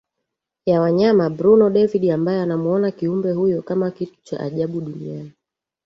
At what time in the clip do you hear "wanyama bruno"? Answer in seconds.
0.81-1.69